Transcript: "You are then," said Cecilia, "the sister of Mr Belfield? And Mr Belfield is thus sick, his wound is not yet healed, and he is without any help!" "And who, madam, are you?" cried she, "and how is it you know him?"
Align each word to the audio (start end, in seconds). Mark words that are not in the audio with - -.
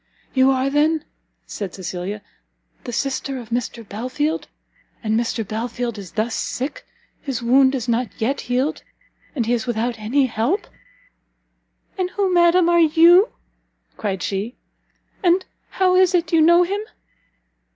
"You 0.33 0.49
are 0.49 0.71
then," 0.71 1.05
said 1.45 1.75
Cecilia, 1.75 2.23
"the 2.85 2.91
sister 2.91 3.37
of 3.37 3.49
Mr 3.49 3.87
Belfield? 3.87 4.47
And 5.03 5.13
Mr 5.13 5.47
Belfield 5.47 5.99
is 5.99 6.13
thus 6.13 6.33
sick, 6.33 6.87
his 7.21 7.43
wound 7.43 7.75
is 7.75 7.87
not 7.87 8.09
yet 8.19 8.41
healed, 8.41 8.81
and 9.35 9.45
he 9.45 9.53
is 9.53 9.67
without 9.67 9.99
any 9.99 10.25
help!" 10.25 10.65
"And 11.99 12.09
who, 12.09 12.33
madam, 12.33 12.67
are 12.67 12.79
you?" 12.79 13.29
cried 13.95 14.23
she, 14.23 14.55
"and 15.21 15.45
how 15.69 15.95
is 15.95 16.15
it 16.15 16.33
you 16.33 16.41
know 16.41 16.63
him?" 16.63 16.81